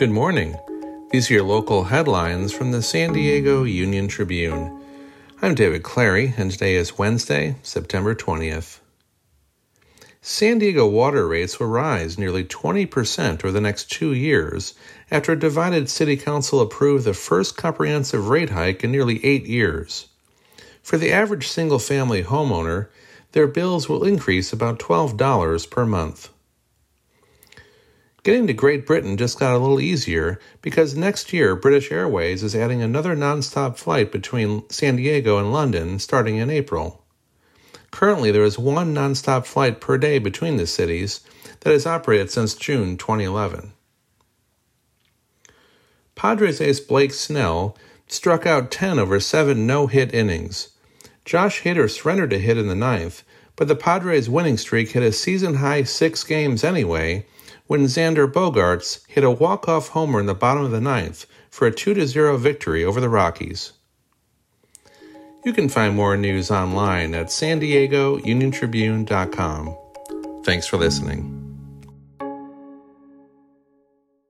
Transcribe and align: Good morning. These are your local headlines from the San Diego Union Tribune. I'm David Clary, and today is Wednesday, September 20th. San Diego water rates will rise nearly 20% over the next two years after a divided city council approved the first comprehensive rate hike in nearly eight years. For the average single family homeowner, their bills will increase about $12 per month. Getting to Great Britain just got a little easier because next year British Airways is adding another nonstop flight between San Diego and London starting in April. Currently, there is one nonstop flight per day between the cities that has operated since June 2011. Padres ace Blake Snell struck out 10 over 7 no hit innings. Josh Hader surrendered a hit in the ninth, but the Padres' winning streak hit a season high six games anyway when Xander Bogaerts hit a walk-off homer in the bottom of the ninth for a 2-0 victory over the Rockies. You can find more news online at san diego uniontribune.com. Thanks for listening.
Good 0.00 0.10
morning. 0.10 0.56
These 1.10 1.30
are 1.30 1.34
your 1.34 1.42
local 1.42 1.84
headlines 1.84 2.54
from 2.54 2.72
the 2.72 2.80
San 2.80 3.12
Diego 3.12 3.64
Union 3.64 4.08
Tribune. 4.08 4.82
I'm 5.42 5.54
David 5.54 5.82
Clary, 5.82 6.32
and 6.38 6.50
today 6.50 6.76
is 6.76 6.96
Wednesday, 6.96 7.56
September 7.62 8.14
20th. 8.14 8.78
San 10.22 10.58
Diego 10.58 10.86
water 10.86 11.28
rates 11.28 11.60
will 11.60 11.66
rise 11.66 12.16
nearly 12.16 12.44
20% 12.44 13.44
over 13.44 13.52
the 13.52 13.60
next 13.60 13.90
two 13.90 14.14
years 14.14 14.72
after 15.10 15.32
a 15.32 15.38
divided 15.38 15.90
city 15.90 16.16
council 16.16 16.62
approved 16.62 17.04
the 17.04 17.12
first 17.12 17.58
comprehensive 17.58 18.30
rate 18.30 18.48
hike 18.48 18.82
in 18.82 18.90
nearly 18.90 19.22
eight 19.22 19.44
years. 19.44 20.08
For 20.82 20.96
the 20.96 21.12
average 21.12 21.46
single 21.46 21.78
family 21.78 22.22
homeowner, 22.22 22.88
their 23.32 23.46
bills 23.46 23.86
will 23.86 24.04
increase 24.04 24.50
about 24.50 24.78
$12 24.78 25.68
per 25.68 25.84
month. 25.84 26.30
Getting 28.22 28.46
to 28.48 28.52
Great 28.52 28.86
Britain 28.86 29.16
just 29.16 29.38
got 29.38 29.54
a 29.54 29.58
little 29.58 29.80
easier 29.80 30.38
because 30.60 30.94
next 30.94 31.32
year 31.32 31.56
British 31.56 31.90
Airways 31.90 32.42
is 32.42 32.54
adding 32.54 32.82
another 32.82 33.16
nonstop 33.16 33.78
flight 33.78 34.12
between 34.12 34.68
San 34.68 34.96
Diego 34.96 35.38
and 35.38 35.54
London 35.54 35.98
starting 35.98 36.36
in 36.36 36.50
April. 36.50 37.02
Currently, 37.90 38.30
there 38.30 38.44
is 38.44 38.58
one 38.58 38.94
nonstop 38.94 39.46
flight 39.46 39.80
per 39.80 39.96
day 39.96 40.18
between 40.18 40.58
the 40.58 40.66
cities 40.66 41.20
that 41.60 41.72
has 41.72 41.86
operated 41.86 42.30
since 42.30 42.54
June 42.54 42.98
2011. 42.98 43.72
Padres 46.14 46.60
ace 46.60 46.80
Blake 46.80 47.14
Snell 47.14 47.74
struck 48.06 48.44
out 48.44 48.70
10 48.70 48.98
over 48.98 49.18
7 49.18 49.66
no 49.66 49.86
hit 49.86 50.12
innings. 50.12 50.68
Josh 51.24 51.62
Hader 51.62 51.90
surrendered 51.90 52.34
a 52.34 52.38
hit 52.38 52.58
in 52.58 52.68
the 52.68 52.74
ninth, 52.74 53.22
but 53.56 53.66
the 53.66 53.76
Padres' 53.76 54.28
winning 54.28 54.58
streak 54.58 54.90
hit 54.90 55.02
a 55.02 55.10
season 55.10 55.54
high 55.54 55.84
six 55.84 56.22
games 56.22 56.62
anyway 56.62 57.24
when 57.70 57.84
Xander 57.84 58.26
Bogaerts 58.26 59.06
hit 59.06 59.22
a 59.22 59.30
walk-off 59.30 59.90
homer 59.90 60.18
in 60.18 60.26
the 60.26 60.34
bottom 60.34 60.64
of 60.64 60.72
the 60.72 60.80
ninth 60.80 61.24
for 61.50 61.68
a 61.68 61.70
2-0 61.70 62.36
victory 62.36 62.84
over 62.84 63.00
the 63.00 63.08
Rockies. 63.08 63.74
You 65.44 65.52
can 65.52 65.68
find 65.68 65.94
more 65.94 66.16
news 66.16 66.50
online 66.50 67.14
at 67.14 67.30
san 67.30 67.60
diego 67.60 68.18
uniontribune.com. 68.18 69.76
Thanks 70.42 70.66
for 70.66 70.78
listening. 70.78 71.39